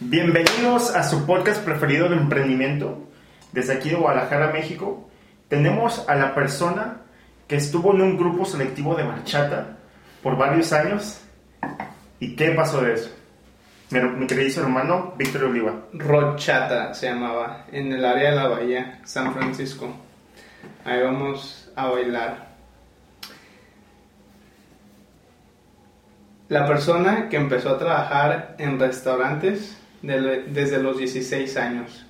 [0.00, 3.08] Bienvenidos a su podcast preferido de emprendimiento.
[3.50, 5.10] Desde aquí de Guadalajara, México,
[5.48, 6.98] tenemos a la persona
[7.48, 9.76] que estuvo en un grupo selectivo de marchata
[10.22, 11.20] por varios años.
[12.20, 13.10] ¿Y qué pasó de eso?
[13.90, 15.74] Mi, mi querido hermano Víctor Oliva.
[15.92, 19.92] Rochata se llamaba, en el área de la bahía, San Francisco.
[20.84, 22.46] Ahí vamos a bailar.
[26.48, 32.06] La persona que empezó a trabajar en restaurantes de- desde los 16 años.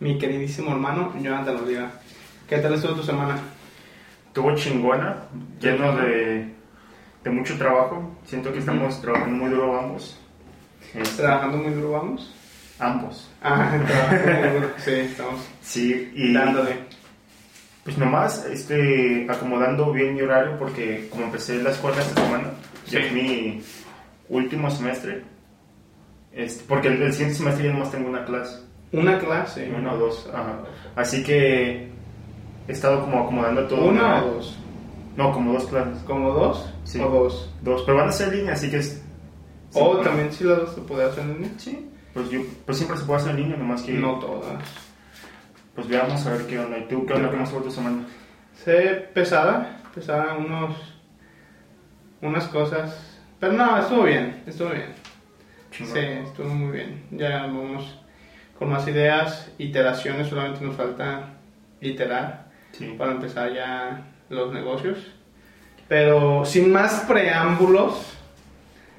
[0.00, 1.90] Mi queridísimo hermano Jonathan Oliva.
[2.48, 3.38] ¿Qué tal estuvo tu semana?
[4.28, 5.16] Estuvo chingona,
[5.60, 6.52] lleno de,
[7.24, 8.16] de mucho trabajo.
[8.24, 10.18] Siento que estamos trabajando muy duro ambos.
[10.94, 12.34] Este, ¿Trabajando muy duro vamos?
[12.78, 13.28] ambos.
[13.42, 14.70] Ah, trabajando muy duro.
[14.78, 16.76] Sí, estamos Sí, y dándole.
[17.84, 22.50] pues nomás este, acomodando bien mi horario porque como empecé la escuela esta semana,
[22.86, 23.06] ya Sí.
[23.06, 23.62] es mi
[24.28, 25.24] último semestre.
[26.32, 28.60] Este, porque el, el siguiente semestre ya nomás tengo una clase,
[28.92, 29.70] Una clase.
[29.76, 30.28] una o dos.
[30.32, 30.58] Ajá.
[30.96, 31.90] Así que
[32.68, 33.86] he estado como acomodando todo.
[33.86, 34.58] ¿Una o dos?
[35.16, 35.98] No, como dos clases.
[36.04, 36.72] ¿Como dos?
[36.84, 37.00] Sí.
[37.00, 37.52] ¿O dos?
[37.62, 39.02] Dos, pero van a ser en línea, así que es...
[39.74, 41.50] ¿O sí, también si las dos se puede hacer en línea?
[41.58, 43.92] Sí, pues, yo, pues siempre se puede hacer en línea, nomás que...
[43.94, 44.62] No todas.
[45.74, 46.78] Pues veamos a ver qué onda.
[46.78, 47.30] ¿Y tú qué onda?
[47.30, 48.04] ¿Cómo estuvo tu semana?
[48.64, 50.74] Sé pesada, pesada unos,
[52.22, 53.18] unas cosas.
[53.40, 54.92] Pero no, estuvo bien, estuvo bien.
[55.84, 57.04] Sí, estuvo muy bien.
[57.10, 58.00] Ya vamos
[58.58, 61.30] con más ideas, iteraciones, solamente nos falta
[61.80, 62.94] iterar Sí.
[62.98, 64.98] para empezar ya los negocios.
[65.88, 68.14] Pero sin más preámbulos,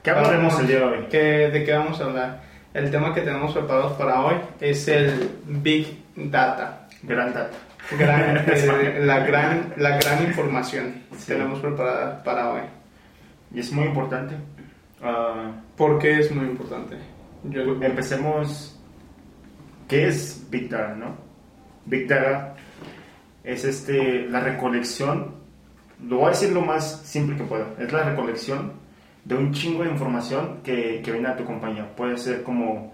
[0.01, 1.05] ¿Qué hablaremos el día de hoy?
[1.11, 2.41] ¿qué- ¿de qué vamos a hablar?
[2.73, 6.87] El tema que tenemos preparado para hoy es el Big Data.
[7.03, 7.51] Gran data.
[7.97, 11.25] Gran, eh, la, gran, la gran información Sí.
[11.33, 12.61] tenemos preparada para hoy.
[13.53, 14.35] Y es muy importante.
[15.01, 16.97] Ah, ¿Por qué es muy importante?
[17.45, 18.75] Yo lo- empecemos.
[19.87, 21.15] ¿Qué es Big Data, no?
[21.85, 22.55] Big Data
[23.43, 25.33] es este, la recolección,
[26.07, 28.73] lo voy a decir lo más simple que pueda, es la recolección
[29.25, 31.95] de un chingo de información que, que viene a tu compañía.
[31.95, 32.93] Puede ser como,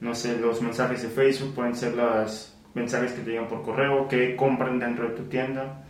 [0.00, 4.08] no sé, los mensajes de Facebook, pueden ser los mensajes que te llegan por correo,
[4.08, 5.84] que compran dentro de tu tienda,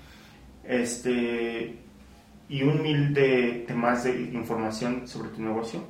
[0.65, 1.79] este,
[2.49, 5.81] y un mil de, de más de información sobre tu negocio.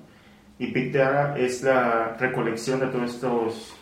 [0.59, 3.77] Y Big Data es la recolección de todos estos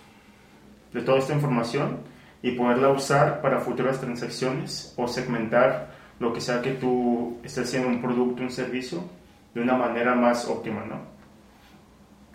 [0.93, 1.99] de toda esta información
[2.43, 7.88] y poderla usar para futuras transacciones o segmentar lo que sea que tú estés haciendo
[7.88, 9.03] un producto, un servicio
[9.55, 11.00] de una manera más óptima, ¿no?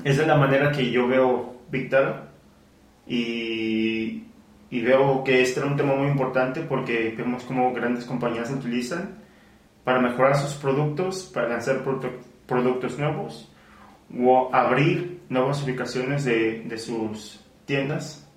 [0.04, 2.30] Esa es la manera que yo veo Big Data
[3.06, 4.24] y,
[4.70, 9.27] y veo que este era un tema muy importante porque vemos como grandes compañías utilizan
[9.88, 12.12] para mejorar sus productos, para lanzar produ-
[12.46, 13.50] productos nuevos
[14.22, 18.30] o abrir nuevas ubicaciones de, de sus tiendas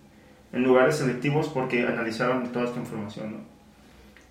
[0.52, 3.32] en lugares selectivos porque analizaron toda esta información.
[3.32, 3.38] ¿no?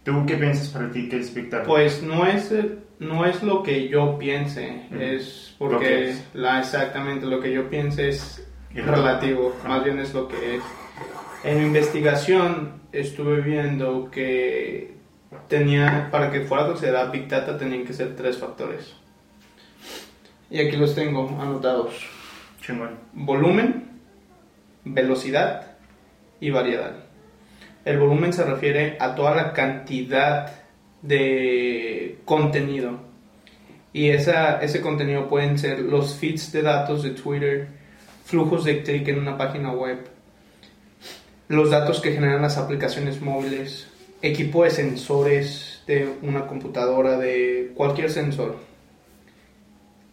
[0.06, 1.66] ¿Tú qué piensas para ti que es Big Data?
[1.68, 2.54] Pues no es,
[3.00, 5.02] no es lo que yo piense, Ujú.
[5.02, 6.26] es porque que es.
[6.34, 10.64] la, exactamente lo que yo piense es relativo, más bien es lo que es.
[11.44, 14.99] En investigación estuve viendo que
[15.48, 18.94] tenía, para que fuera considerada Big Data tenían que ser tres factores.
[20.50, 22.08] Y aquí los tengo anotados.
[23.14, 23.90] Volumen,
[24.84, 25.78] velocidad
[26.40, 26.94] y variedad.
[27.86, 30.54] El volumen se refiere a toda la cantidad
[31.02, 33.00] de contenido.
[33.94, 37.70] Y esa, ese contenido pueden ser los feeds de datos de Twitter,
[38.26, 40.08] flujos de clic en una página web,
[41.48, 43.88] los datos que generan las aplicaciones móviles,
[44.22, 48.58] equipo de sensores de una computadora, de cualquier sensor.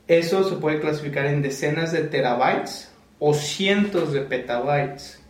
[0.06, 5.21] Eso se puede clasificar en decenas de terabytes o cientos de petabytes,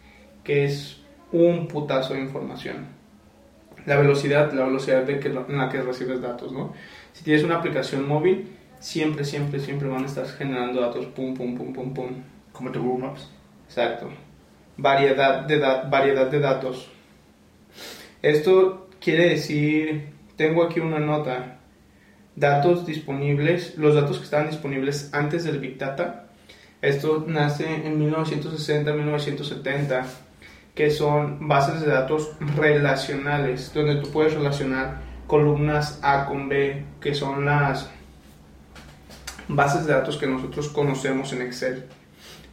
[0.44, 1.00] que es
[1.32, 2.86] un putazo de información.
[3.86, 6.72] La velocidad, la velocidad de que, en la que recibes datos, ¿no?
[7.12, 8.48] Si tienes una aplicación móvil,
[8.80, 12.08] siempre, siempre, siempre van a estar generando datos, pum, pum, pum, pum, pum.
[12.52, 13.30] ¿Cómo te Google Maps?
[13.66, 14.10] Exacto.
[14.76, 16.90] Variedad de, da- variedad de datos.
[18.22, 21.58] Esto quiere decir, tengo aquí una nota,
[22.34, 26.26] datos disponibles, los datos que estaban disponibles antes del Big Data.
[26.82, 30.04] Esto nace en 1960-1970,
[30.74, 37.14] que son bases de datos relacionales, donde tú puedes relacionar columnas A con B, que
[37.14, 37.90] son las
[39.48, 41.84] bases de datos que nosotros conocemos en Excel.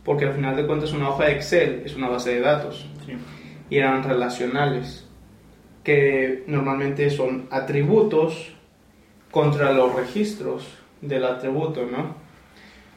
[0.03, 3.13] Porque al final de cuentas una hoja de Excel es una base de datos Sí.
[3.69, 5.07] y eran relacionales,
[5.83, 8.53] que normalmente son atributos
[9.31, 10.67] contra los registros
[11.01, 12.23] del atributo, ¿no?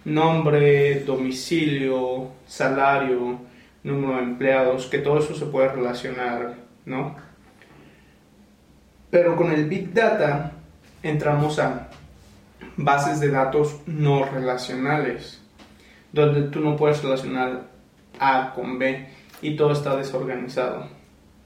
[0.07, 3.41] nombre, domicilio, salario,
[3.83, 6.55] número de empleados, que todo eso se puede relacionar,
[6.85, 7.17] ¿no?
[9.11, 10.53] Pero con el Big Data
[11.03, 11.89] entramos a
[12.77, 15.43] bases de datos no relacionales,
[16.13, 17.65] donde tú no puedes relacionar
[18.21, 19.09] A con B
[19.43, 20.89] y todo está desorganizado.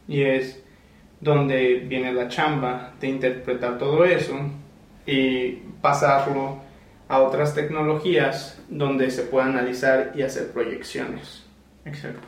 [0.06, 0.62] Y es
[1.20, 4.34] donde viene la chamba de interpretar todo eso
[5.06, 6.58] y pasarlo
[7.08, 11.44] a otras tecnologías donde se pueda analizar y hacer proyecciones.
[11.84, 12.26] Exacto.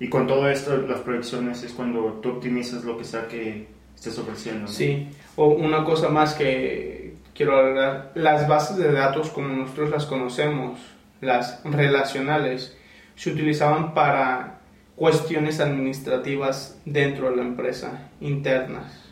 [0.00, 4.16] Y con todo esto, las proyecciones es cuando tú optimizas lo que sea que estés
[4.18, 4.62] ofreciendo.
[4.62, 4.68] ¿no?
[4.68, 10.06] Sí, o una cosa más que quiero agregar, las bases de datos como nosotros las
[10.06, 10.78] conocemos,
[11.20, 12.76] las relacionales,
[13.16, 14.57] se utilizaban para
[14.98, 19.04] cuestiones administrativas dentro de la empresa, internas.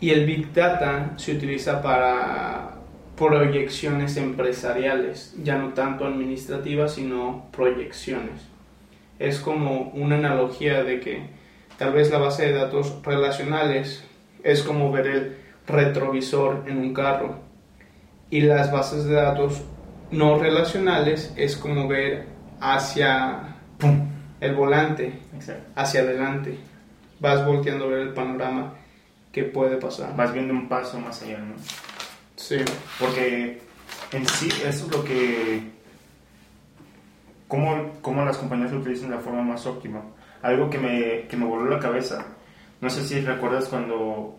[0.00, 2.76] Y el Big Data se utiliza para
[3.16, 8.48] proyecciones empresariales, ya no tanto administrativas, sino proyecciones.
[9.18, 11.22] Es como una analogía de que
[11.78, 14.04] tal vez la base de datos relacionales
[14.42, 15.36] es como ver el
[15.66, 17.36] retrovisor en un carro
[18.30, 19.62] y las bases de datos
[20.10, 22.26] no relacionales es como ver
[22.60, 23.49] hacia.
[24.40, 25.70] El volante, Exacto.
[25.76, 26.58] hacia adelante.
[27.20, 28.74] Vas volteando a ver el panorama
[29.30, 30.16] que puede pasar.
[30.16, 31.54] Vas viendo un paso más allá, ¿no?
[32.36, 32.56] Sí.
[32.98, 33.60] Porque
[34.12, 35.62] en sí eso es lo que...
[37.46, 40.02] Cómo, cómo las compañías lo utilizan de la forma más óptima.
[40.40, 42.24] Algo que me, que me voló la cabeza.
[42.80, 44.38] No sé si recuerdas cuando...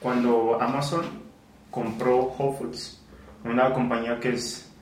[0.00, 1.04] Cuando Amazon
[1.70, 3.00] compró Whole Foods.
[3.42, 4.73] Una compañía que es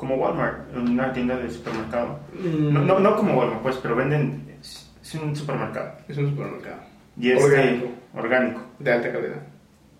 [0.00, 2.18] como Walmart, una tienda de supermercado.
[2.42, 4.56] No, no, no como Walmart, pues, pero venden...
[4.58, 5.92] Es, es un supermercado.
[6.08, 6.80] Es un supermercado.
[7.18, 7.86] Y es Orgánico.
[8.14, 8.60] orgánico.
[8.78, 9.42] De alta calidad.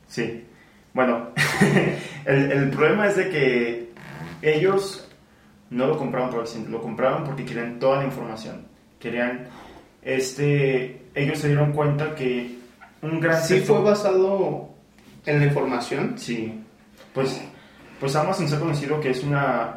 [0.06, 0.46] Sí.
[0.94, 1.28] Bueno,
[2.24, 3.92] el, el problema es de que
[4.40, 5.06] ellos
[5.68, 8.66] no lo compraron por accidente, lo compraron porque querían toda la información.
[8.98, 9.48] Querían,
[10.02, 12.58] este, ellos se dieron cuenta que
[13.02, 14.70] un gran Sí sector- fue basado
[15.26, 16.14] en la información.
[16.16, 16.58] Sí,
[17.14, 17.40] pues,
[18.00, 19.76] pues Amazon se ha conocido que es una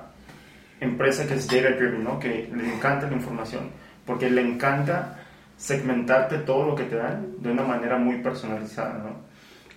[0.83, 2.19] empresa que es data driven, ¿no?
[2.19, 3.69] Que le encanta la información,
[4.06, 5.19] porque le encanta
[5.57, 9.15] segmentarte todo lo que te dan de una manera muy personalizada, ¿no?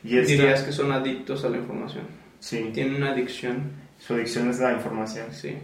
[0.02, 2.04] Y esta- Dirías que son adictos a la información.
[2.40, 3.70] sí, Tienen una adicción.
[3.98, 5.26] su adicción es la información.
[5.32, 5.56] Sí.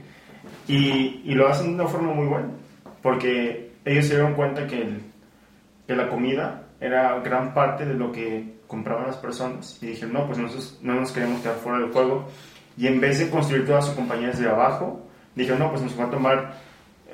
[0.66, 2.48] Y, y lo hacen de una forma muy buena,
[3.02, 5.02] porque ellos se dieron cuenta que, el-
[5.86, 9.78] que la comida era gran parte de lo que compraban las personas.
[9.82, 12.26] Y dijeron, no, pues nosotros no nos queremos quedar fuera del juego.
[12.76, 16.04] Y en vez de construir toda su compañía desde abajo, dijeron, no, pues nos va
[16.04, 16.54] a tomar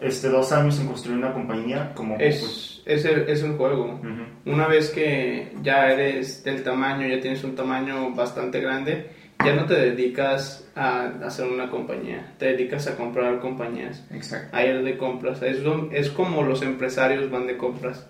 [0.01, 2.17] este, dos años en construir una compañía como...
[2.17, 3.85] pues, Es, es, el, es un juego.
[4.01, 9.11] ujú, Una vez que ya eres del tamaño, ya tienes un tamaño bastante grande,
[9.45, 14.57] ya no te dedicas a hacer una compañía, te dedicas a comprar compañías, Exacto.
[14.57, 15.43] a ir de compras.
[15.43, 15.59] Es,
[15.93, 18.07] es como los empresarios van de compras,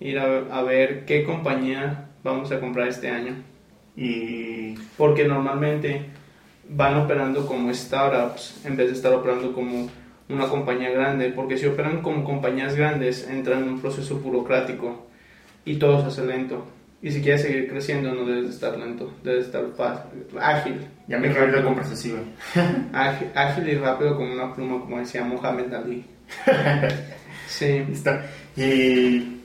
[0.00, 3.34] ir a, a ver qué compañía vamos a comprar este año.
[3.96, 6.06] Y Porque normalmente
[6.74, 9.88] van operando como startups en vez de estar operando como
[10.28, 11.30] una compañía grande.
[11.30, 15.06] Porque si operan como compañías grandes, entran en un proceso burocrático
[15.64, 16.64] y todo se hace lento.
[17.02, 20.86] Y si quieres seguir creciendo, no debes de estar lento, debes de estar fácil, ágil.
[21.08, 21.34] ya me
[21.64, 22.22] compras así, güey.
[22.92, 26.04] ágil, ágil y rápido como una pluma, como decía Mohamed Ali.
[27.48, 27.84] sí.
[27.90, 28.24] Está.
[28.56, 29.40] Y,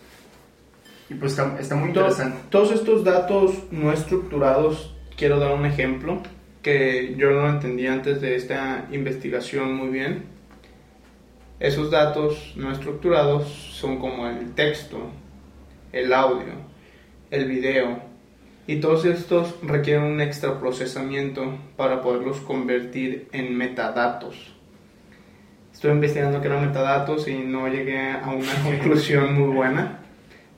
[1.09, 2.37] y pues está, está muy interesante.
[2.51, 6.21] Todos estos datos no estructurados, quiero dar un ejemplo
[6.67, 10.25] que yo no entendí antes de esta investigación muy bien.
[11.61, 14.97] Esos datos no estructurados son como el texto,
[15.93, 16.55] el audio,
[17.31, 18.01] el video,
[18.67, 24.53] y todos estos requieren un extra procesamiento para poderlos convertir en metadatos.
[25.71, 30.01] Estoy investigando qué eran metadatos y no llegué a una conclusión muy buena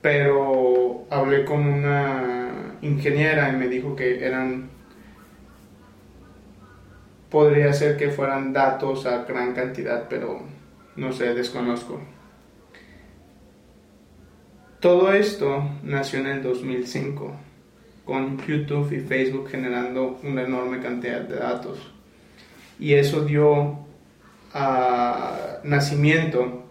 [0.02, 4.70] pero hablé con una ingeniera y me dijo que eran
[7.30, 10.42] podría ser que fueran datos a gran cantidad pero
[10.96, 12.00] no sé desconozco.
[14.80, 17.36] Todo esto nació en el 2005
[18.06, 21.92] con YouTube y Facebook generando una enorme cantidad de datos.
[22.80, 23.78] Y eso dio
[25.64, 26.64] nacimiento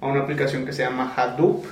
[0.00, 1.64] a una aplicación que se llama Hadoop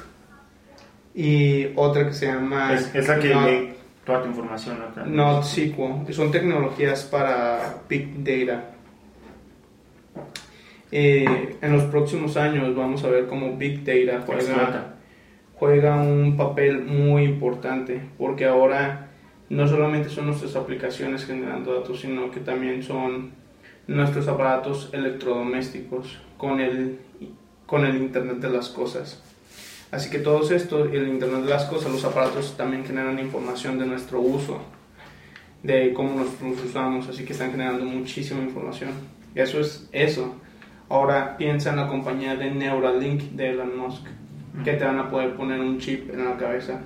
[1.15, 4.79] y otra que se llama Es, es la que toda tu información.
[5.07, 8.71] NodeSQL, que son tecnologías para Big Data.
[10.91, 14.95] Eh, en los próximos años vamos a ver cómo Big Data juega,
[15.55, 19.09] juega un papel muy importante, porque ahora
[19.49, 23.31] no solamente son nuestras aplicaciones generando datos, sino que también son
[23.87, 26.99] nuestros aparatos electrodomésticos con el,
[27.67, 29.23] con el Internet de las Cosas.
[29.93, 33.85] Así que todo esto, el Internet de las Cosas, los aparatos también generan información de
[33.85, 34.59] nuestro uso,
[35.63, 38.89] de cómo nos, los usamos, así que están generando muchísima información.
[39.35, 40.35] Eso es eso.
[40.89, 44.07] Ahora piensa en la compañía de Neuralink de Elon Musk,
[44.65, 46.81] que te van a poder poner un chip en la cabeza.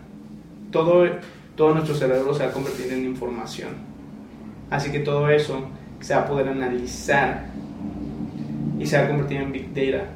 [0.73, 1.07] Todo,
[1.55, 3.71] todo nuestro cerebro se va a convertir en información.
[4.69, 5.69] Así que todo eso
[6.01, 7.47] se va a poder analizar
[8.81, 10.07] y se va a convertir en Big Data.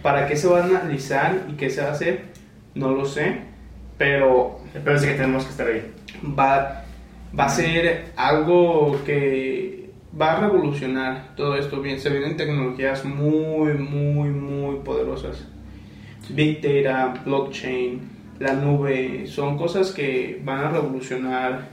[0.00, 2.35] ¿Para qué se va a analizar y qué se va a hacer?
[2.76, 3.38] No lo sé,
[3.98, 4.60] pero...
[4.72, 5.82] Pero sí que tenemos que estar ahí.
[6.38, 6.84] Va,
[7.38, 11.80] va a ser algo que va a revolucionar todo esto.
[11.80, 15.46] Bien, se vienen tecnologías muy, muy, muy poderosas.
[16.28, 18.00] Big Data, blockchain,
[18.38, 21.68] la nube, son cosas que van a revolucionar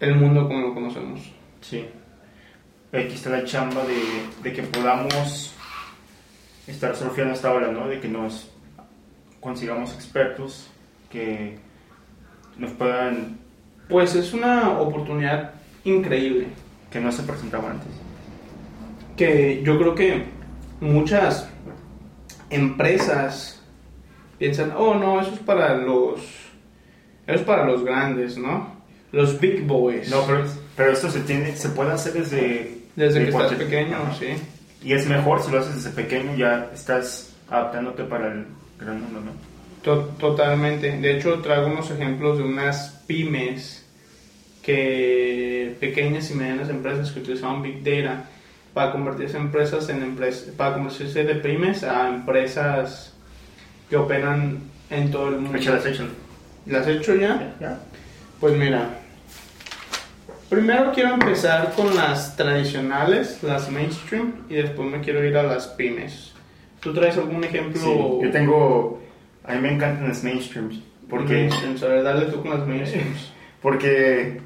[0.00, 1.20] el mundo como lo conocemos.
[1.60, 1.84] Sí.
[2.92, 4.00] Aquí está la chamba de,
[4.42, 5.54] de que podamos
[6.66, 7.86] estar surfeando esta ola, ¿no?
[7.86, 8.49] De que nos
[9.40, 10.70] consigamos expertos
[11.10, 11.58] que
[12.56, 13.38] nos puedan...
[13.88, 15.52] Pues es una oportunidad
[15.84, 16.48] increíble.
[16.90, 17.88] Que no se presentaba antes.
[19.16, 20.24] Que yo creo que
[20.80, 21.48] muchas
[22.50, 23.62] empresas
[24.38, 26.20] piensan, oh no, eso es para los...
[27.26, 28.80] Eso es para los grandes, ¿no?
[29.12, 30.10] Los big boys.
[30.10, 30.44] No, pero,
[30.76, 32.80] pero esto se, tiene, se puede hacer desde...
[32.96, 34.26] Desde que estás pequeño, sí.
[34.82, 38.46] Y es mejor si lo haces desde pequeño, ya estás adaptándote para el
[40.18, 40.98] totalmente.
[40.98, 43.86] De hecho, traigo unos ejemplos de unas pymes
[44.62, 48.24] que pequeñas y medianas empresas que utilizaban Big Data
[48.74, 53.14] para convertirse en empresas en empresas, para convertirse de pymes a empresas
[53.88, 54.60] que operan
[54.90, 55.58] en todo el mundo.
[55.58, 56.06] ¿Las hecho?
[56.66, 57.54] ¿Las he hecho ya?
[58.38, 58.90] Pues mira,
[60.48, 65.68] primero quiero empezar con las tradicionales, las mainstream, y después me quiero ir a las
[65.68, 66.32] pymes.
[66.80, 67.80] ¿Tú traes algún ejemplo?
[67.80, 69.00] Sí, yo tengo.
[69.44, 70.80] A mí me encantan las mainstreams.
[71.08, 71.34] Porque.
[71.34, 73.32] Mainstreams, a ver, dale tú con las mainstreams.
[73.62, 74.40] porque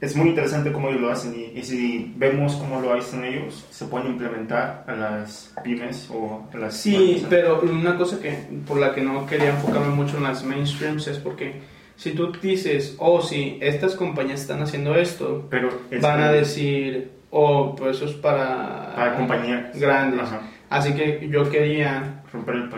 [0.00, 3.86] es muy interesante cómo ellos lo hacen y, si vemos cómo lo hacen ellos, se
[3.86, 6.76] pueden implementar a las pymes o a las...
[6.76, 8.36] Sí, pero una cosa que
[8.66, 11.62] por la que no quería enfocarme mucho en las mainstreams es porque
[11.96, 15.70] si tú dices, oh, sí, estas compañías están haciendo esto, pero
[16.02, 18.94] van a decir, oh, pues eso es para...
[18.94, 20.20] Para compañías grandes.
[20.20, 20.42] Ajá.
[20.74, 22.68] Así que yo quería romper el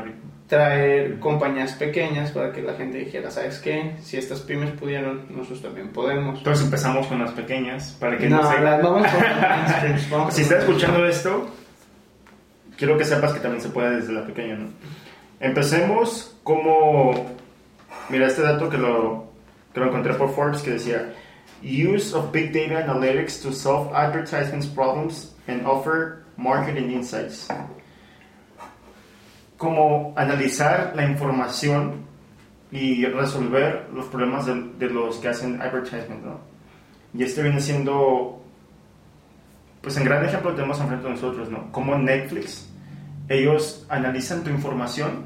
[0.47, 3.95] traer compañías pequeñas para que la gente dijera, ¿sabes qué?
[4.03, 6.37] Si estas pymes pudieron, nosotros también podemos.
[6.37, 9.11] Entonces empezamos con las pequeñas para que no, no vamos
[10.11, 11.49] con Si estás escuchando esto,
[12.77, 14.67] quiero que sepas que también se puede desde la pequeña, ¿no?
[15.41, 17.35] Empecemos como...
[18.11, 19.33] Mira, este dato que lo,
[19.73, 21.15] que lo encontré por Forbes que decía
[21.63, 27.49] Use of Big Data Analytics to solve advertisements problems and offer marketing insights
[29.57, 32.07] como analizar la información
[32.71, 36.41] y resolver los problemas de, los que hacen advertisement, ¿no?
[37.15, 38.43] Y este viene siendo,
[39.81, 41.71] pues en gran ejemplo tenemos enfrente de nosotros, ¿no?
[41.73, 42.69] Como Netflix,
[43.29, 45.25] ellos analizan tu información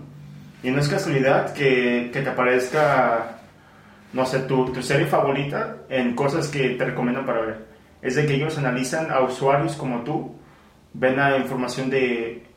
[0.62, 3.40] y no es casualidad que, que te aparezca,
[4.12, 7.66] no sé, tu, tu serie favorita en cosas que te recomiendan para ver.
[8.02, 10.36] Es de que ellos analizan a usuarios como tú,
[10.92, 12.49] ven la información de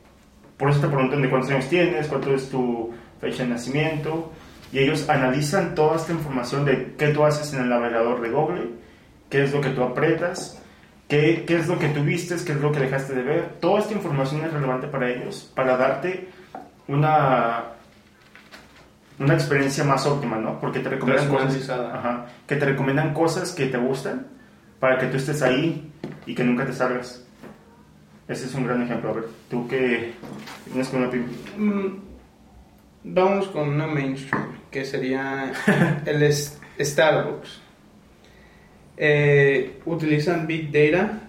[0.56, 4.32] por eso te preguntan de cuántos años tienes, cuánto es tu fecha de nacimiento,
[4.72, 8.70] y ellos analizan toda esta información de qué tú haces en el navegador de Google,
[9.30, 10.60] qué es lo que tú apretas,
[11.08, 13.48] qué, qué es lo que tú vistes, qué es lo que dejaste de ver.
[13.60, 16.28] Toda esta información es relevante para ellos, para darte
[16.88, 17.64] una,
[19.18, 20.60] una experiencia más óptima, ¿no?
[20.60, 24.26] Porque te recomiendan cosas, ajá, que te recomiendan cosas que te gustan
[24.80, 25.90] para que tú estés ahí
[26.26, 27.23] y que nunca te salgas.
[28.28, 29.10] Ese es un gran ejemplo.
[29.10, 30.12] A ver, tú qué
[30.66, 31.10] tienes con una.
[31.56, 31.98] Mm,
[33.04, 35.52] vamos con una mainstream, que sería
[36.06, 37.60] el Starbucks.
[38.96, 41.20] Eh, utilizan Big Data,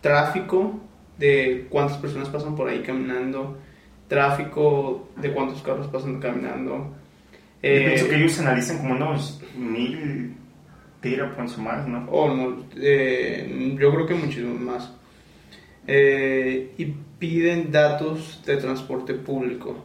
[0.00, 0.80] tráfico
[1.18, 3.58] de cuántas personas pasan por ahí caminando,
[4.06, 6.94] tráfico de cuántos carros pasan caminando.
[7.62, 10.34] Eh, pienso que ellos analizan como unos mil
[11.02, 12.06] data points más, ¿no?
[12.10, 14.92] Oh, no, eh, yo creo que muchísimo más.
[15.86, 16.84] Eh, y
[17.18, 19.76] piden datos de transporte público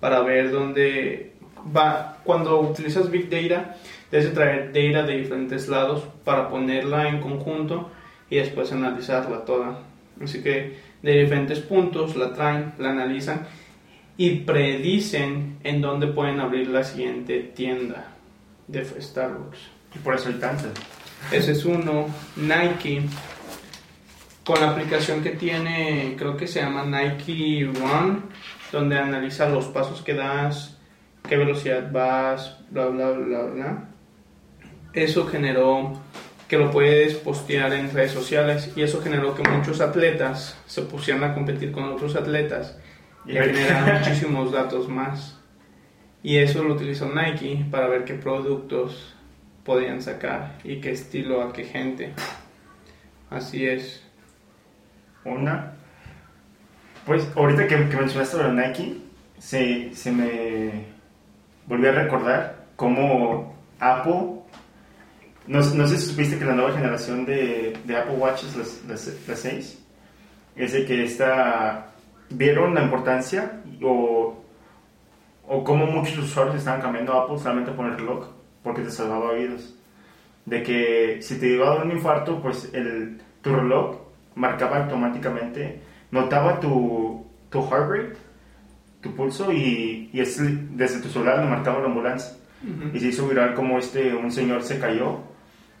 [0.00, 1.32] para ver dónde
[1.74, 2.18] va.
[2.24, 3.76] Cuando utilizas Big Data,
[4.10, 7.90] debes traer data de diferentes lados para ponerla en conjunto
[8.30, 9.80] y después analizarla toda.
[10.22, 13.46] Así que de diferentes puntos la traen, la analizan
[14.16, 18.06] y predicen en dónde pueden abrir la siguiente tienda
[18.68, 19.58] de Starbucks.
[19.94, 20.72] Y por eso hay tantas.
[21.30, 22.06] Ese es uno.
[22.36, 23.02] Nike
[24.44, 28.24] con la aplicación que tiene, creo que se llama Nike Run,
[28.70, 30.78] donde analiza los pasos que das,
[31.28, 33.88] qué velocidad vas, bla, bla, bla, bla.
[34.92, 35.92] Eso generó
[36.48, 41.24] que lo puedes postear en redes sociales y eso generó que muchos atletas se pusieran
[41.24, 42.78] a competir con otros atletas
[43.26, 45.40] y generaron muchísimos datos más.
[46.22, 49.14] Y eso lo utilizó Nike para ver qué productos
[49.64, 52.12] podían sacar y qué estilo a qué gente.
[53.30, 54.04] Así es.
[55.24, 55.72] Una.
[57.06, 58.96] Pues ahorita que, mencionaste lo de Nike,
[59.38, 60.86] se, se me
[61.66, 64.40] volvió a recordar cómo Apple.
[65.46, 69.28] No, no sé si supiste que la nueva generación de, de Apple Watches, las, las,
[69.28, 69.82] las 6,
[70.56, 71.92] es de que esta,
[72.30, 74.42] vieron la importancia o,
[75.46, 78.28] o cómo muchos usuarios estaban cambiando Apple solamente por el reloj,
[78.62, 79.74] porque te salvaba vidas.
[80.46, 84.03] De que si te iba a dar un infarto, pues el, tu reloj
[84.34, 88.16] marcaba automáticamente, notaba tu, tu heart rate,
[89.00, 90.38] tu pulso, y, y es,
[90.76, 92.36] desde tu celular lo marcaba la ambulancia.
[92.94, 95.18] Y se hizo viral como este, un señor se cayó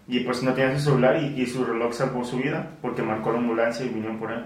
[0.06, 3.32] y pues no tenía su celular y, y, su reloj salvó su vida porque marcó
[3.32, 4.44] la ambulancia y vinieron por él.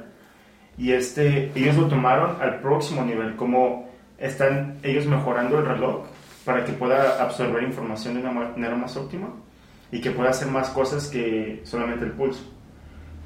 [0.77, 6.07] Y este, ellos lo tomaron al próximo nivel, como están ellos mejorando el reloj
[6.45, 9.29] para que pueda absorber información de una manera más óptima
[9.91, 12.43] y que pueda hacer más cosas que solamente el pulso.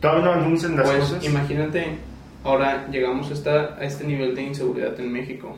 [0.02, 1.24] Todavía no anuncian las Pues cosas.
[1.24, 1.86] imagínate,
[2.44, 5.56] ahora llegamos a, esta- a este nivel de inseguridad en México.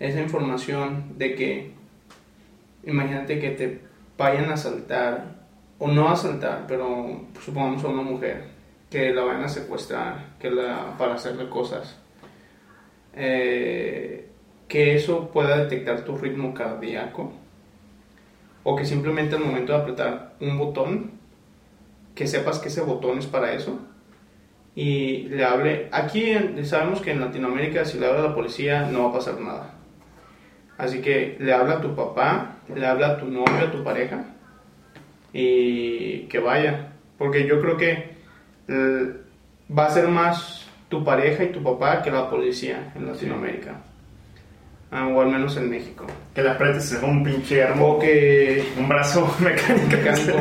[0.00, 1.70] Esa información de que,
[2.84, 3.80] imagínate que te
[4.18, 5.36] vayan a asaltar,
[5.78, 8.44] o no a asaltar, pero supongamos a una mujer,
[8.90, 11.98] que la vayan a secuestrar, que la, para hacerle cosas.
[13.14, 14.28] Eh,
[14.66, 17.30] que eso pueda detectar tu ritmo cardíaco,
[18.64, 21.10] o que simplemente al momento de apretar un botón,
[22.14, 23.78] que sepas que ese botón es para eso
[24.74, 25.88] y le hable.
[25.92, 29.12] Aquí en- sabemos que en Latinoamérica si le habla a la policía no va a
[29.14, 29.74] pasar nada.
[30.78, 34.24] Así que le habla a tu papá, le habla a tu novio, a tu pareja
[35.32, 36.88] y que vaya.
[37.18, 38.12] Porque yo creo que
[38.68, 39.12] eh,
[39.76, 43.76] va a ser más tu pareja y tu papá que la policía en Latinoamérica.
[44.90, 46.04] Ah, o al menos en México.
[46.34, 49.86] Que la apretes es un pinche armo, O que un brazo mecánico.
[49.96, 50.36] mecánico.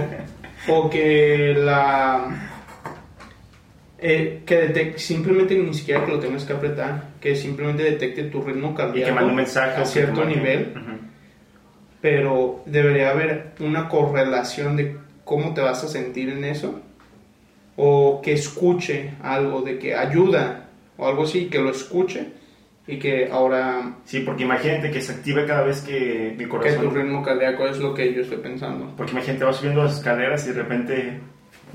[0.67, 2.47] O que la
[4.00, 8.41] eh, que detecte simplemente ni siquiera que lo tengas que apretar que simplemente detecte tu
[8.41, 9.82] ritmo Y cardíaco que mande un mensaje.
[9.82, 10.97] a cierto nivel Ujú.
[12.02, 16.80] pero debería haber una correlación de cómo te vas a sentir en eso
[17.78, 22.28] o que escuche algo de que ayuda o algo así que lo escuche
[22.91, 26.49] y que ahora Sí, porque imagínate que se active cada vez que mi que tu
[26.49, 26.93] corazón...
[26.93, 30.51] ritmo cardíaco es lo que yo estoy pensando Porque imagínate, vas subiendo las escaleras y
[30.51, 31.19] de repente...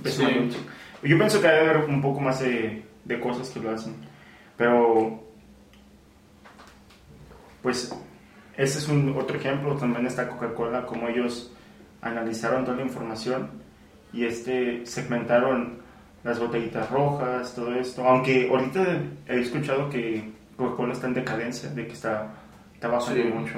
[0.04, 0.24] Sí.
[1.02, 3.94] Yo pienso que debe haber un poco más de, de cosas que lo hacen.
[4.58, 5.22] Pero...
[7.62, 7.92] Pues
[8.56, 9.74] ese es un otro ejemplo.
[9.76, 11.50] También está Coca-Cola, como ellos
[12.02, 13.50] analizaron toda la información
[14.12, 15.78] y este segmentaron
[16.24, 18.04] las botellitas rojas, todo esto.
[18.06, 22.30] Aunque ahorita he escuchado que Coca-Cola está en decadencia, de que está,
[22.74, 23.28] está bajando Sí.
[23.28, 23.54] mucho.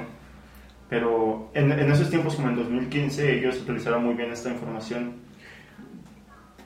[0.89, 5.13] Pero en, en esos tiempos, como en 2015, ellos utilizaron muy bien esta información.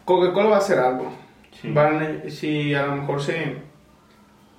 [0.05, 1.11] Coca-Cola va a hacer algo
[1.61, 1.71] Sí.
[1.71, 3.55] Van, si a lo mejor se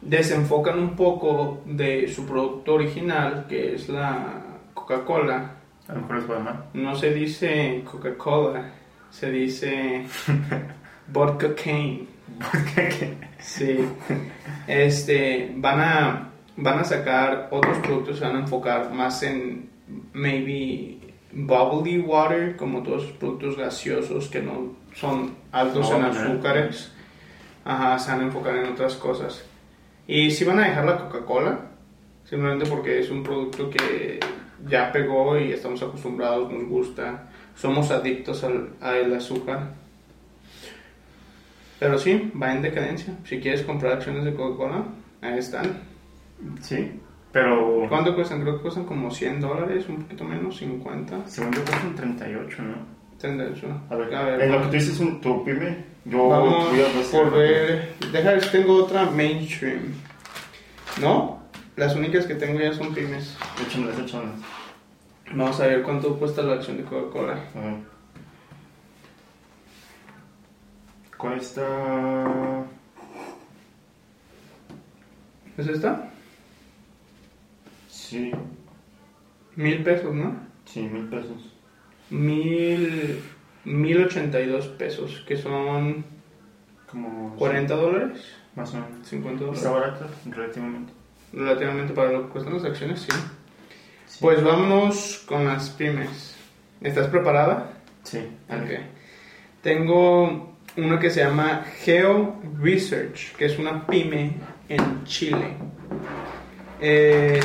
[0.01, 4.43] desenfocan un poco de su producto original, que es la
[4.75, 5.51] Coca-Cola,
[5.89, 6.65] A lo mejor les va mal.
[6.73, 8.71] no se dice Coca-Cola,
[9.11, 10.07] se dice
[11.09, 12.07] vodka cane.
[13.39, 13.79] Sí.
[14.67, 19.69] Este, van a, van a sacar otros productos, se van a enfocar más en
[20.13, 20.99] maybe
[21.33, 26.11] bubbly water, como todos los productos gaseosos que no son altos en Oh, man.
[26.17, 26.93] azúcares.
[27.65, 29.45] Ajá, se van a enfocar en otras cosas.
[30.07, 31.61] Y si van a dejar la Coca-Cola,
[32.25, 34.21] simplemente porque es un producto que
[34.69, 39.75] ya pegó y estamos acostumbrados, nos gusta, somos adictos al, al azúcar.
[41.85, 43.13] Pero sí, va en decadencia.
[43.25, 44.85] Si quieres comprar acciones de Coca-Cola,
[45.21, 45.83] ahí están.
[46.63, 46.93] Sí,
[47.31, 48.41] pero ¿Cuánto cuestan?
[48.41, 51.27] Creo que cuestan como 100 dólares, un poquito menos, 50.
[51.27, 52.75] según yo cuestan 38, ¿no?
[53.21, 53.69] Tendencia.
[53.91, 56.81] A ver, A ver, en lo que tú dices un, tu pyme, yo Vamos voy
[56.81, 57.93] a por ver.
[58.11, 59.93] Deja ver si tengo otra mainstream.
[61.03, 61.43] ¿No?
[61.77, 63.37] Las únicas que tengo ya son pymes.
[63.67, 64.37] Échamelas, échamelas.
[65.35, 67.35] Vamos a ver cuánto cuesta la acción de Coca-Cola.
[67.55, 67.94] A ver.
[71.29, 71.67] Cuesta.
[75.57, 76.11] ¿Es esta?
[77.89, 78.31] Sí,
[79.57, 80.37] Mil pesos, ¿no?
[80.67, 81.51] sí, mil pesos.
[82.11, 83.23] Mil.
[83.65, 86.05] Mil ochenta y dos pesos, que son
[86.91, 88.23] Como 40 dólares,
[88.55, 89.09] más o menos.
[89.09, 89.99] 50 Está dólares.
[90.01, 90.93] barato, relativamente.
[91.33, 93.09] Relativamente para lo que cuestan las acciones, sí.
[94.09, 94.19] Sí.
[94.21, 96.37] Pues vámonos con las pymes.
[96.83, 97.71] ¿Estás preparada?
[98.03, 98.19] Sí.
[98.51, 98.81] Ok.
[99.63, 104.33] Tengo una que se llama Geo Research, que es una pyme
[104.69, 105.57] en Chile.
[106.81, 107.41] Eh,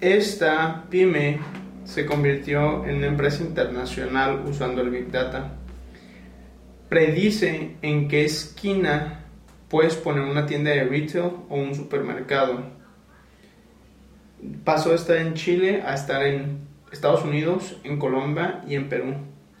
[0.00, 1.38] esta pyme
[1.84, 5.52] se convirtió en una empresa internacional usando el Big Data.
[6.88, 9.24] Predice en qué esquina
[9.68, 12.76] puedes poner una tienda de retail o un supermercado.
[14.64, 16.60] Pasó de estar en Chile a estar en
[16.92, 19.14] Estados Unidos, en Colombia y en Perú.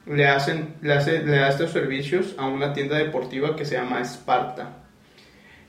[0.06, 4.00] Le, hacen, le, hace, le da estos servicios a una tienda deportiva que se llama
[4.04, 4.86] Sparta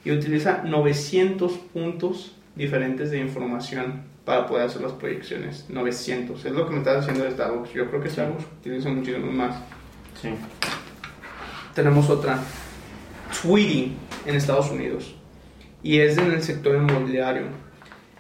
[0.06, 5.66] y utiliza 900 puntos diferentes de información para poder hacer las proyecciones.
[5.70, 7.74] 900, es lo que me estás diciendo de Starbucks.
[7.74, 9.56] Yo creo que Starbucks utiliza muchísimo más.
[10.22, 10.30] Sí.
[11.74, 12.40] Tenemos otra,
[13.42, 13.96] Tweety,
[14.26, 15.16] en Estados Unidos,
[15.84, 17.44] y es en el sector inmobiliario.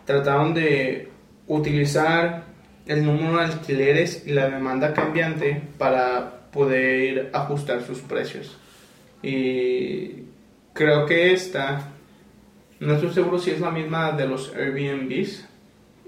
[0.05, 1.09] Trataron de
[1.47, 2.45] utilizar
[2.87, 8.57] el número de alquileres y la demanda cambiante para poder ajustar sus precios.
[9.21, 10.23] Y
[10.73, 11.89] creo que esta,
[12.79, 15.47] no estoy seguro si es la misma de los Airbnbs,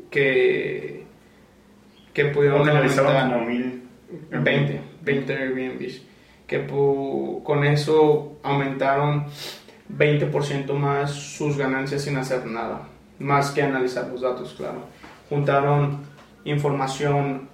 [0.10, 1.04] que,
[2.14, 3.84] que pudieron aumentar- como mil.
[4.32, 6.02] 20, 20 Airbnbs.
[6.48, 9.26] Que con eso aumentaron
[9.96, 12.88] 20% más sus ganancias sin hacer nada.
[13.20, 14.86] Más que analizar los datos, claro.
[15.30, 16.09] Juntaron
[16.46, 17.50] información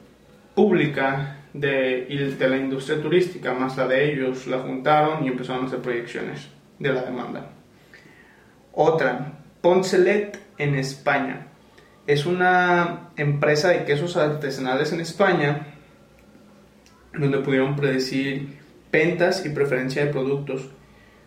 [0.55, 5.67] pública de, de la industria turística, más la de ellos, la juntaron y empezaron a
[5.67, 7.51] hacer proyecciones de la demanda.
[8.73, 11.47] Otra, Poncelet en España.
[12.07, 15.67] Es una empresa de quesos artesanales en España
[17.13, 18.59] donde pudieron predecir
[18.91, 20.69] ventas y preferencia de productos.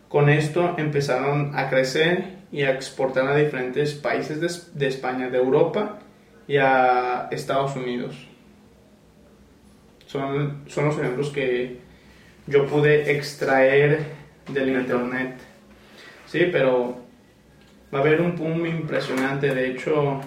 [0.09, 5.39] Con esto empezaron a crecer y a exportar a diferentes países de, de España, de
[5.39, 5.99] Europa
[6.49, 8.17] y a Estados Unidos.
[10.07, 11.79] Son, son los ejemplos que
[12.47, 14.07] yo pude extraer
[14.49, 15.35] del internet.
[16.27, 16.97] Sí, pero
[17.95, 19.55] va a haber un boom impresionante.
[19.55, 20.21] De hecho,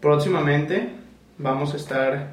[0.00, 0.88] próximamente
[1.38, 2.30] vamos a estar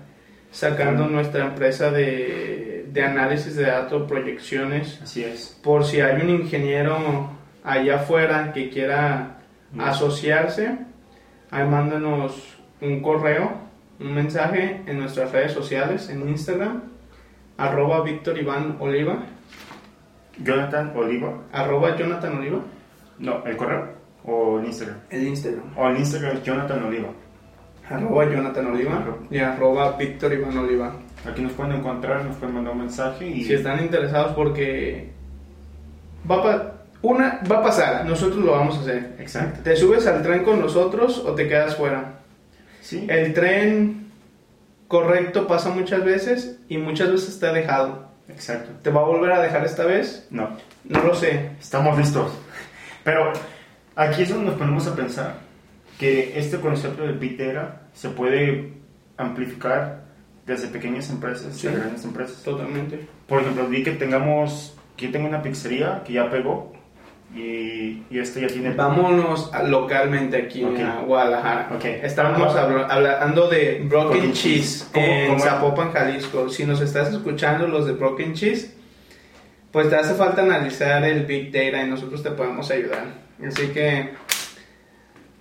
[0.52, 5.60] sacando nuestra empresa de, de análisis de datos, proyecciones, Así es.
[5.64, 7.30] por si hay un ingeniero
[7.64, 9.38] allá afuera que quiera
[9.78, 10.76] asociarse,
[11.52, 13.52] ahí mándanos un correo,
[14.00, 16.84] un mensaje en nuestras redes sociales, en Instagram,
[17.58, 19.18] arroba Víctor Iván Oliva,
[20.44, 21.34] Jonathan Oliva.
[21.52, 22.60] arroba Jonathan Oliva,
[23.20, 23.88] No, el correo.
[24.24, 24.98] O el Instagram.
[25.10, 27.10] el Instagram, O el Instagram es Jonathan Oliva.
[27.90, 29.18] arroba Jonathan Oliva Arroba.
[29.30, 30.94] y arroba Víctor Iván Oliva.
[31.30, 33.44] Aquí nos pueden encontrar, nos pueden mandar un mensaje y.
[33.44, 35.10] Si están interesados porque
[36.30, 39.16] va pa- una, va a pasar, nosotros lo vamos a hacer.
[39.20, 39.62] Exacto.
[39.64, 42.19] ¿Te subes al tren con nosotros o te quedas fuera?
[42.82, 43.06] Sí.
[43.10, 44.12] El tren
[44.88, 48.10] correcto pasa muchas veces y muchas veces te ha dejado.
[48.28, 48.72] Exacto.
[48.82, 50.28] ¿Te va a volver a dejar esta vez?
[50.30, 50.50] No.
[50.86, 51.52] No lo sé.
[51.60, 52.32] Estamos listos.
[53.04, 53.32] Pero
[53.96, 55.36] aquí es donde nos ponemos a pensar
[55.98, 58.74] que este concepto de Data se puede
[59.18, 60.04] amplificar
[60.46, 61.68] desde pequeñas empresas Sí.
[61.68, 62.42] a grandes empresas.
[62.44, 63.08] Totalmente.
[63.28, 66.74] Por ejemplo, di que tengamos, que yo tengo una pizzería que ya pegó
[67.36, 68.72] y, y este ya tiene...
[68.72, 70.80] Vámonos a- localmente aquí Ok.
[70.80, 71.70] a Guadalajara.
[71.76, 71.86] Ok.
[71.86, 74.88] Estábamos habla- hablando de Broken Broken Cheese.
[74.94, 75.40] ¿Cómo- en cómo?
[75.40, 76.50] Zapopan, Jalisco.
[76.50, 78.76] Si nos estás escuchando los de Broken Cheese,
[79.72, 83.06] pues te hace falta analizar el Big Data y nosotros te podemos ayudar.
[83.46, 84.10] Así que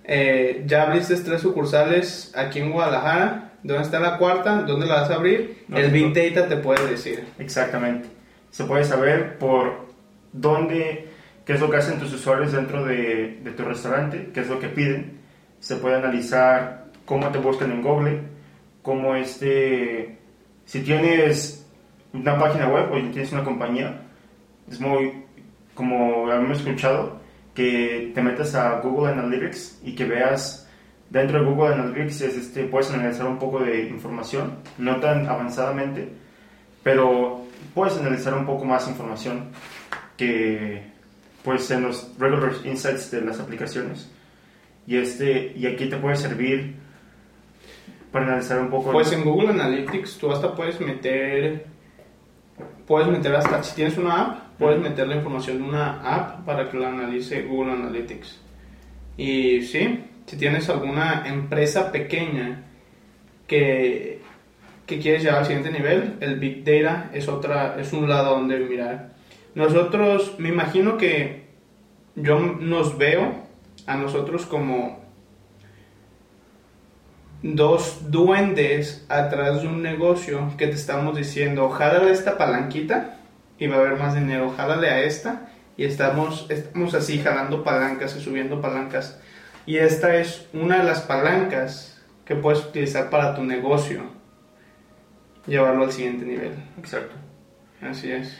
[0.03, 3.45] eh, ya abriste tres sucursales aquí en Guadalajara.
[3.61, 4.61] ¿Dónde está la cuarta?
[4.61, 5.63] ¿Dónde la vas a abrir?
[5.67, 5.91] No el.
[5.91, 7.25] Big Data te puede decir.
[7.39, 8.07] Exactamente.
[8.51, 9.87] Se puede saber por
[10.31, 11.09] dónde,
[11.49, 14.59] qué es lo que hacen tus usuarios dentro de, de tu restaurante, qué es lo
[14.59, 15.17] que piden.
[15.59, 18.21] Se puede analizar cómo te buscan en Google,
[18.83, 20.19] cómo este,
[20.65, 21.67] si tienes
[22.13, 23.99] una página web o si tienes una compañía,
[24.69, 25.23] es muy,
[25.73, 27.19] como hemos escuchado,
[27.55, 30.69] que te metas a Google Analytics y que veas
[31.09, 36.09] dentro de Google Analytics es, este, puedes analizar un poco de información, no tan avanzadamente,
[36.83, 37.41] pero
[37.73, 39.49] puedes analizar un poco más información
[40.15, 40.98] que
[41.43, 44.09] pues en los regular insights de las aplicaciones
[44.85, 46.75] y este y aquí te puede servir
[48.11, 51.65] para analizar un poco Pues en Google Analytics tú hasta puedes meter,
[52.87, 56.69] puedes meter hasta, si tienes una app, puedes meter la información de una app para
[56.69, 58.39] que la analice Google Analytics.
[59.17, 62.63] Y sí, si tienes alguna empresa pequeña
[63.45, 64.21] que,
[64.85, 68.57] que quieres llevar al siguiente nivel, el Big Data es, otra, es un lado donde
[68.59, 69.09] mirar.
[69.55, 71.49] Nosotros, me imagino que
[72.15, 73.33] yo nos veo
[73.87, 74.99] a nosotros como
[77.41, 83.17] dos duendes atrás de un negocio que te estamos diciendo, jálale esta palanquita
[83.57, 88.15] y va a haber más dinero, jálale a esta y estamos, estamos así jalando palancas
[88.15, 89.19] y subiendo palancas.
[89.65, 94.03] Y esta es una de las palancas que puedes utilizar para tu negocio,
[95.47, 96.53] llevarlo al siguiente nivel.
[96.77, 97.15] Exacto.
[97.81, 98.39] Así es.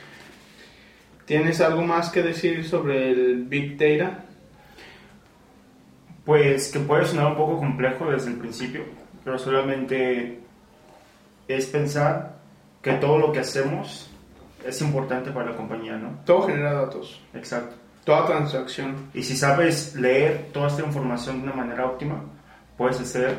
[1.30, 4.24] ¿Tienes algo más que decir sobre el Big Data?
[6.24, 8.82] Pues que puede sonar un poco complejo desde el principio,
[9.22, 10.40] pero solamente
[11.46, 12.34] es pensar
[12.82, 14.10] que todo lo que hacemos
[14.66, 16.18] es importante para la compañía, ¿no?
[16.24, 17.20] Todo genera datos.
[17.32, 17.76] Exacto.
[18.02, 18.96] Toda transacción.
[19.14, 22.24] Y si sabes leer toda esta información de una manera óptima,
[22.76, 23.36] puedes hacer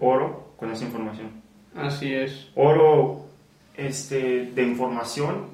[0.00, 1.28] oro con esa información.
[1.76, 2.48] Así es.
[2.54, 3.26] Oro
[3.76, 5.48] este, de información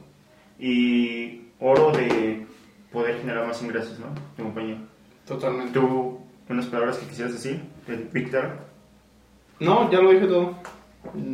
[0.56, 2.46] y oro de
[2.92, 4.06] poder generar más ingresos, ¿no?
[4.36, 4.78] De compañía.
[5.26, 5.72] Totalmente.
[5.72, 7.62] ¿Tú, unas palabras que quisieras decir
[8.12, 8.56] Big Data?
[9.60, 10.54] No, ya lo dije todo.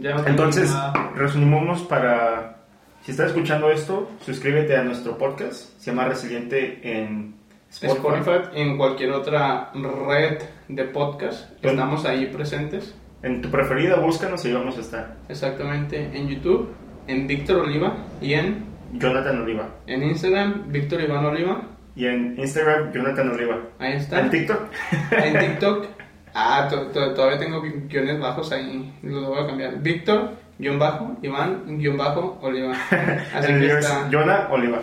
[0.00, 0.74] Ya no Entonces,
[1.14, 2.56] resumimos para...
[3.02, 5.78] Si estás escuchando esto, suscríbete a nuestro podcast.
[5.78, 7.34] Se llama Resiliente en
[7.70, 8.18] Spotify.
[8.18, 11.50] Spotify en cualquier otra red de podcast.
[11.62, 11.82] Bueno.
[11.82, 12.94] Estamos ahí presentes.
[13.22, 15.16] En tu preferida, búscanos y vamos a estar.
[15.28, 16.10] Exactamente.
[16.12, 16.70] En YouTube,
[17.06, 19.68] en Víctor Oliva y en, Jonathan Oliva.
[19.86, 21.62] en Instagram, Víctor Iván Oliva.
[21.96, 23.58] Y en Instagram, Jonathan Oliva.
[23.78, 24.20] Ahí está.
[24.20, 24.60] En TikTok.
[25.12, 25.86] En TikTok,
[26.34, 29.80] ah, to- to- todavía tengo gui- guiones bajos ahí, lo voy a cambiar.
[29.82, 32.74] Víctor, guion bajo, Iván, guion bajo, Oliva.
[33.34, 34.80] Así que está, Jonah Oliva.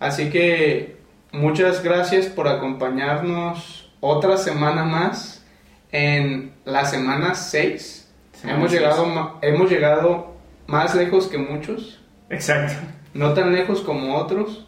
[0.00, 0.96] Así que
[1.32, 5.44] muchas gracias por acompañarnos otra semana más
[5.92, 8.12] en la semana 6.
[8.32, 10.34] Semana Hemos llegado, hemos llegado
[10.66, 12.74] más lejos que muchos, Exacto.
[13.14, 14.66] no tan lejos como otros,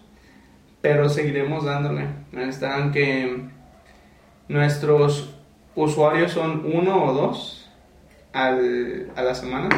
[0.80, 2.06] pero seguiremos dándole.
[2.32, 3.44] Están que
[4.48, 5.34] nuestros
[5.74, 7.70] usuarios son uno o dos
[8.32, 9.68] al- a la semana.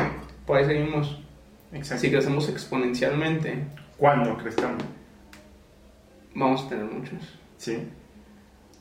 [0.46, 1.20] Por ahí seguimos.
[1.72, 2.00] Exacto.
[2.02, 3.64] Si crecemos exponencialmente,
[3.96, 4.82] ¿Cuándo crezcamos?
[6.34, 7.18] vamos a tener muchos.
[7.56, 7.78] Sí.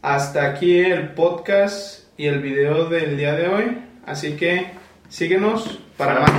[0.01, 3.77] Hasta aquí el podcast y el video del día de hoy.
[4.05, 4.71] Así que
[5.10, 6.31] síguenos para más.